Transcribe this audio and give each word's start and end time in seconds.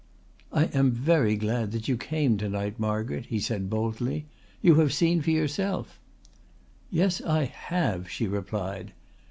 "I 0.51 0.63
am 0.73 0.89
very 0.89 1.35
glad 1.35 1.71
that 1.73 1.87
you 1.87 1.95
came 1.95 2.35
to 2.37 2.49
night, 2.49 2.79
Margaret," 2.79 3.27
he 3.27 3.39
said 3.39 3.69
boldly. 3.69 4.25
"You 4.59 4.73
have 4.79 4.91
seen 4.91 5.21
for 5.21 5.29
yourself." 5.29 5.99
"Yes, 6.89 7.21
I 7.21 7.43
have," 7.45 8.09
she 8.09 8.25
replied. 8.25 8.93